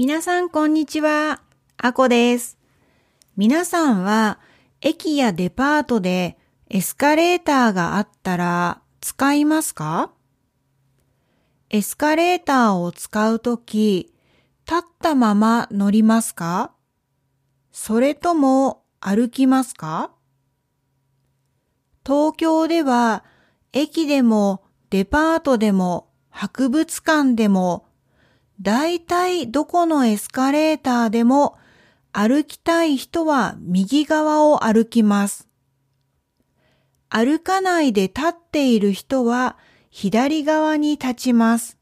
[0.00, 1.40] 皆さんこんにちは。
[1.76, 2.56] あこです。
[3.36, 4.38] 皆さんは
[4.80, 6.38] 駅やデパートで
[6.70, 10.12] エスカレーターがあったら使いますか？
[11.70, 14.14] エスカレーターを使うとき、
[14.68, 16.70] 立ったまま乗りますか？
[17.72, 20.12] それとも歩きますか？
[22.06, 23.24] 東京では
[23.72, 27.87] 駅でもデパートでも博物館でも
[28.60, 31.56] だいたいどこのエスカレーターでも
[32.12, 35.48] 歩きたい人は右側を歩きます。
[37.08, 39.56] 歩かないで立っている人は
[39.90, 41.78] 左側に立ちます。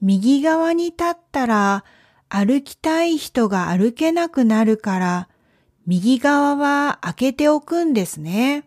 [0.00, 1.84] 右側に立ったら
[2.28, 5.28] 歩きたい人が歩けなくなるから
[5.86, 8.64] 右側は開けておくんですね。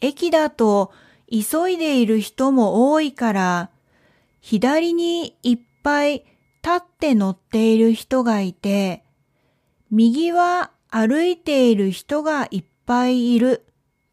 [0.00, 0.92] 駅だと
[1.30, 3.70] 急いでいる人も多いから
[4.46, 6.26] 左にいっぱい立
[6.76, 9.02] って乗っている人がいて、
[9.90, 13.64] 右は歩いている人がいっぱいいる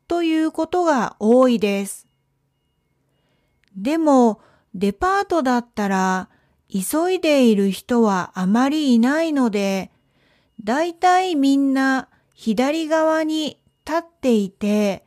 [0.07, 2.07] ということが多いです。
[3.75, 4.39] でも、
[4.73, 6.29] デパートだったら、
[6.69, 9.91] 急いでいる人はあまりいないので、
[10.63, 15.03] だいたいみんな左側に立っていて、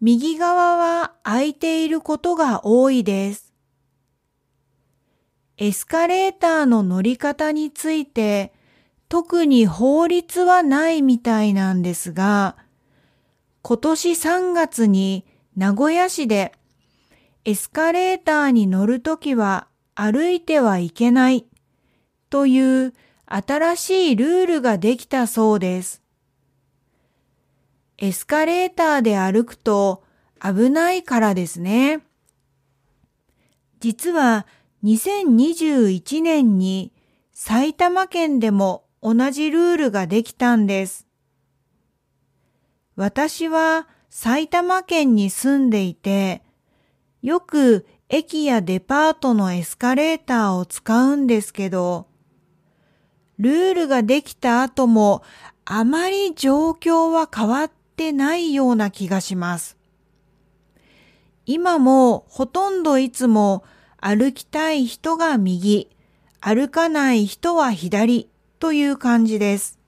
[0.00, 3.47] 右側は空いていることが多いです。
[5.58, 8.52] エスカレーターの乗り方について
[9.08, 12.56] 特に法律はないみたいなんですが、
[13.62, 16.52] 今年3月に名古屋市で
[17.44, 21.44] エスカレーターに乗るときは歩いてはいけない
[22.30, 22.94] という
[23.26, 26.02] 新しいルールができたそうです。
[27.98, 30.04] エスカレーターで歩くと
[30.40, 32.02] 危ないからですね。
[33.80, 34.46] 実は
[34.84, 36.92] 2021年に
[37.32, 41.06] 埼玉県でも同じルールができたんです。
[42.96, 46.42] 私は埼玉県に住んでいて、
[47.22, 52.06] よく駅やデパートのエスカレーターを使うんですけど、
[53.38, 55.22] ルールができた後も
[55.64, 59.76] あまり状況は変わってないような気がします。
[61.46, 63.64] 今もほとんどいつも
[64.00, 65.90] 歩きたい人が右、
[66.40, 68.28] 歩かない人は左
[68.58, 69.78] という感じです。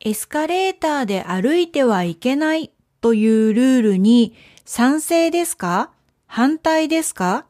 [0.00, 4.34] エスカレーターで歩いてはいけないというルールに
[4.64, 5.90] 賛成ですか？
[6.26, 7.46] 反対ですか？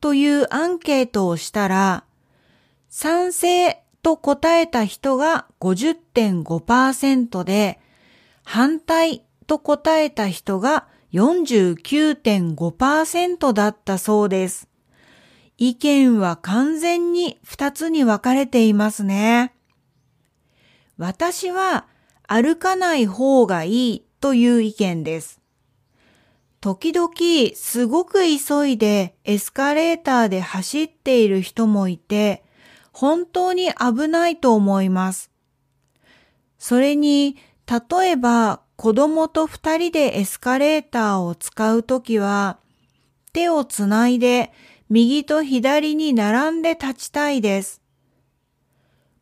[0.00, 2.04] というアンケートをしたら、
[2.88, 7.80] 賛成と答えた人が50.5%で、
[8.44, 14.68] 反対と答えた人が49.5%だったそうです。
[15.58, 19.54] 意見は完全に2つに分かれていますね。
[20.96, 21.86] 私は
[22.26, 25.40] 歩かない方がいいという意見です。
[26.60, 27.10] 時々
[27.54, 32.44] すごく急いでエスカレーターで走っている人もいて、
[32.92, 35.30] 本当に危ないと思います。
[36.58, 42.56] それに、例えば子供と二人でエスカレーターを使うときは、
[43.34, 44.54] 手をつないで
[44.88, 47.82] 右と左に並んで立ちたいです。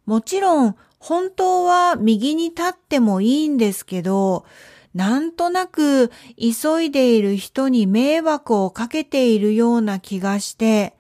[0.06, 4.46] もちろん、本当は右に立ってもいいんですけど、
[4.94, 10.94] なんとなく急いでいる人に迷惑をかけているような気がして、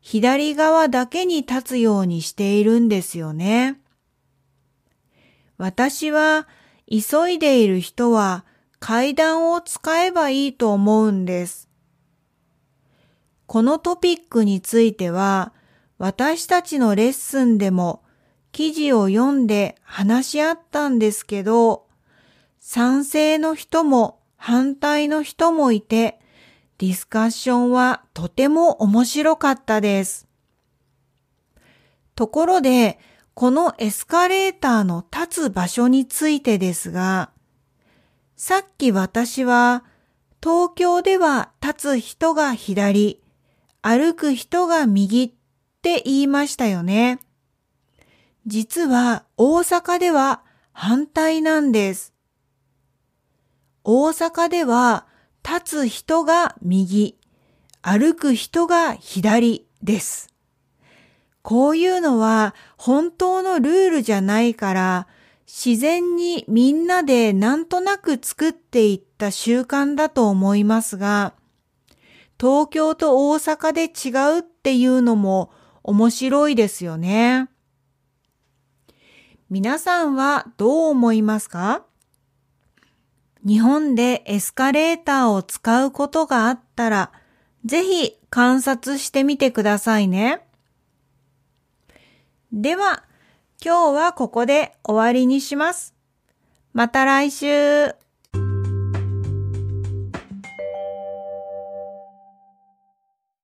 [0.00, 3.78] 左側だけに立つようにしているんですよね。
[5.58, 6.48] 私は
[6.90, 8.44] 急いでいる人は
[8.80, 11.68] 階段を使えばいいと思うんです。
[13.46, 15.52] このトピックについては
[15.98, 18.02] 私たちのレッスンでも
[18.52, 21.86] 記事を読んで話し合ったんですけど、
[22.60, 26.20] 賛成の人も反対の人もいて、
[26.78, 30.28] ディスカッションはとても面白かったです。
[32.14, 32.98] ところで、
[33.38, 37.30] このエスカレーターの立つ場所についてですが、
[38.34, 39.84] さっき私は
[40.42, 43.22] 東京では立つ人が左、
[43.80, 45.30] 歩く人が右っ
[45.82, 47.20] て言いましたよね。
[48.48, 50.42] 実は大阪では
[50.72, 52.12] 反対なんです。
[53.84, 55.06] 大阪では
[55.48, 57.16] 立つ人が右、
[57.82, 60.37] 歩く人が左です。
[61.42, 65.06] こういうのは本当のルールじゃないから、
[65.46, 71.32] 自然にみんなでなんとなく作っていった習慣だと思いますが、
[72.38, 75.50] 東京と大阪で違うっていうのも
[75.82, 77.48] 面白いですよね。
[79.48, 81.84] 皆さんはどう思いますか？
[83.46, 87.12] 日本でエスカレーターを使うことがあったら、
[87.64, 90.42] ぜひ観察してみてくださいね。
[92.50, 93.04] では、
[93.62, 95.94] 今日はここで終わりにします。
[96.72, 98.07] また来週。